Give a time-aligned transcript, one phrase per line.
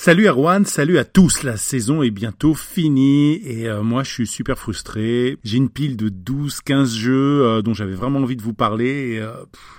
[0.00, 1.42] Salut Erwan, salut à tous.
[1.42, 5.38] La saison est bientôt finie et euh, moi je suis super frustré.
[5.42, 9.18] J'ai une pile de 12, 15 jeux euh, dont j'avais vraiment envie de vous parler.
[9.18, 9.32] Euh,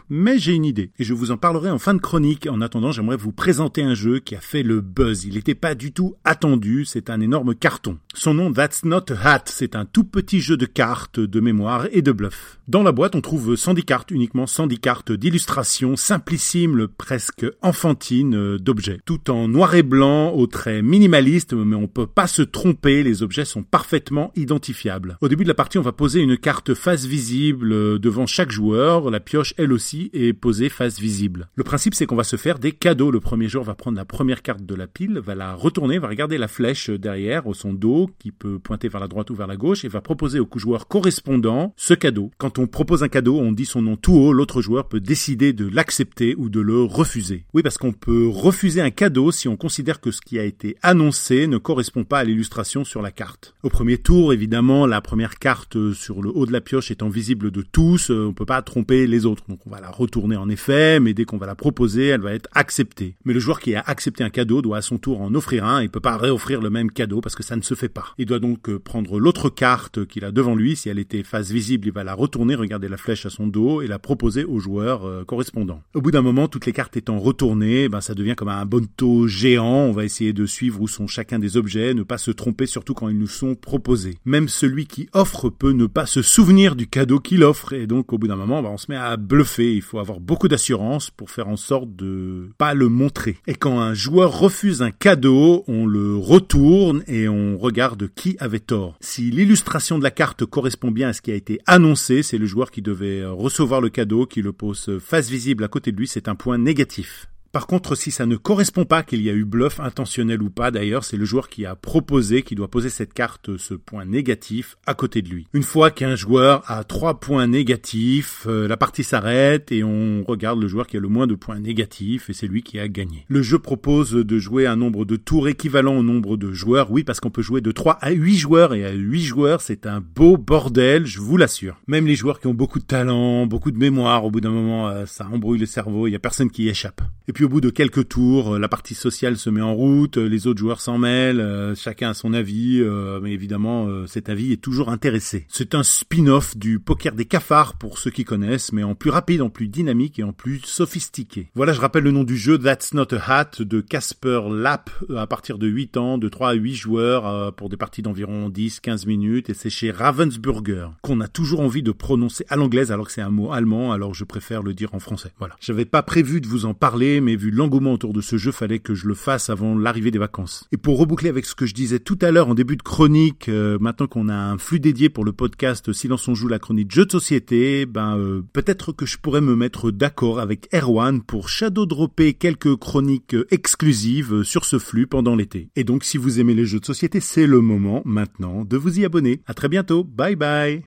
[0.09, 2.47] mais j'ai une idée et je vous en parlerai en fin de chronique.
[2.51, 5.23] En attendant, j'aimerais vous présenter un jeu qui a fait le buzz.
[5.23, 6.83] Il n'était pas du tout attendu.
[6.83, 7.97] C'est un énorme carton.
[8.13, 9.43] Son nom That's Not a Hat.
[9.45, 12.59] C'est un tout petit jeu de cartes, de mémoire et de bluff.
[12.67, 18.99] Dans la boîte, on trouve 110 cartes, uniquement 110 cartes d'illustration simplissime, presque enfantine d'objets.
[19.05, 23.23] Tout en noir et blanc au trait minimaliste, mais on peut pas se tromper, les
[23.23, 25.17] objets sont parfaitement identifiables.
[25.21, 28.51] Au début de la partie, on va poser une carte face visible euh, devant chaque
[28.51, 31.49] joueur, la pioche elle aussi est posée face visible.
[31.55, 33.11] Le principe c'est qu'on va se faire des cadeaux.
[33.11, 36.07] Le premier joueur va prendre la première carte de la pile, va la retourner, va
[36.07, 39.47] regarder la flèche derrière, au son dos, qui peut pointer vers la droite ou vers
[39.47, 42.31] la gauche, et va proposer au joueur correspondant ce cadeau.
[42.37, 45.53] Quand on propose un cadeau, on dit son nom tout haut, l'autre joueur peut décider
[45.53, 47.45] de l'accepter ou de le refuser.
[47.53, 50.77] Oui, parce qu'on peut refuser un cadeau si on considère que ce qui a été
[50.83, 53.55] annoncé ne correspond pas à l'illustration sur la carte.
[53.63, 57.51] Au premier tour, évidemment, la première carte sur le haut de la pioche étant visible
[57.51, 59.43] de tous, euh, on peut pas tromper les autres.
[59.49, 62.33] Donc on va la retourner en effet, mais dès qu'on va la proposer, elle va
[62.33, 63.15] être acceptée.
[63.25, 65.81] Mais le joueur qui a accepté un cadeau doit à son tour en offrir un,
[65.81, 68.13] il peut pas réoffrir le même cadeau parce que ça ne se fait pas.
[68.17, 71.49] Il doit donc euh, prendre l'autre carte qu'il a devant lui, si elle était face
[71.51, 74.59] visible, il va la retourner, regarder la flèche à son dos et la proposer au
[74.59, 75.81] joueur euh, correspondant.
[75.93, 79.27] Au bout d'un moment, toutes les cartes étant retournées, ben ça devient comme un bonto
[79.27, 82.65] géant on va essayer de suivre où sont chacun des objets, ne pas se tromper
[82.65, 84.17] surtout quand ils nous sont proposés.
[84.25, 88.13] Même celui qui offre peut ne pas se souvenir du cadeau qu'il offre et donc
[88.13, 89.75] au bout d'un moment bah, on se met à bluffer.
[89.75, 93.37] Il faut avoir beaucoup d'assurance pour faire en sorte de pas le montrer.
[93.47, 98.59] Et quand un joueur refuse un cadeau, on le retourne et on regarde qui avait
[98.59, 98.97] tort.
[98.99, 102.45] Si l'illustration de la carte correspond bien à ce qui a été annoncé, c'est le
[102.45, 106.07] joueur qui devait recevoir le cadeau qui le pose face visible à côté de lui,
[106.07, 107.27] c'est un point négatif.
[107.51, 110.69] Par contre, si ça ne correspond pas qu'il y a eu bluff intentionnel ou pas,
[110.69, 114.77] d'ailleurs, c'est le joueur qui a proposé qui doit poser cette carte, ce point négatif,
[114.85, 115.47] à côté de lui.
[115.53, 120.61] Une fois qu'un joueur a trois points négatifs, euh, la partie s'arrête et on regarde
[120.61, 123.25] le joueur qui a le moins de points négatifs et c'est lui qui a gagné.
[123.27, 127.03] Le jeu propose de jouer un nombre de tours équivalent au nombre de joueurs, oui,
[127.03, 130.01] parce qu'on peut jouer de 3 à 8 joueurs et à 8 joueurs, c'est un
[130.01, 131.77] beau bordel, je vous l'assure.
[131.87, 134.89] Même les joueurs qui ont beaucoup de talent, beaucoup de mémoire, au bout d'un moment,
[134.89, 137.01] euh, ça embrouille le cerveau, il y a personne qui y échappe.
[137.45, 140.47] Au bout de quelques tours, euh, la partie sociale se met en route, euh, les
[140.47, 142.81] autres joueurs s'en mêlent, euh, chacun a son avis,
[143.21, 145.45] mais évidemment cet avis est toujours intéressé.
[145.49, 149.41] C'est un spin-off du poker des cafards pour ceux qui connaissent, mais en plus rapide,
[149.41, 151.49] en plus dynamique et en plus sophistiqué.
[151.55, 155.27] Voilà, je rappelle le nom du jeu That's Not a Hat de Casper Lapp à
[155.27, 159.49] partir de 8 ans, de 3 à 8 joueurs pour des parties d'environ 10-15 minutes
[159.49, 163.21] et c'est chez Ravensburger qu'on a toujours envie de prononcer à l'anglaise alors que c'est
[163.21, 165.31] un mot allemand, alors je préfère le dire en français.
[165.39, 165.55] Voilà.
[165.59, 168.79] J'avais pas prévu de vous en parler, mais vu l'engouement autour de ce jeu, fallait
[168.79, 170.67] que je le fasse avant l'arrivée des vacances.
[170.71, 173.49] Et pour reboucler avec ce que je disais tout à l'heure en début de chronique,
[173.49, 176.91] euh, maintenant qu'on a un flux dédié pour le podcast Silence on joue la chronique
[176.91, 181.49] jeu de société, ben euh, peut-être que je pourrais me mettre d'accord avec Erwan pour
[181.49, 185.69] shadow dropper quelques chroniques exclusives sur ce flux pendant l'été.
[185.75, 188.99] Et donc si vous aimez les jeux de société, c'est le moment maintenant de vous
[188.99, 189.41] y abonner.
[189.45, 190.03] À très bientôt.
[190.03, 190.83] Bye bye.